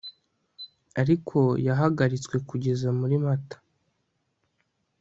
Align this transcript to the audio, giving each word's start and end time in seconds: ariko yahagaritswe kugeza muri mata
ariko 1.01 1.37
yahagaritswe 1.67 2.35
kugeza 2.49 2.87
muri 2.99 3.15
mata 3.25 3.57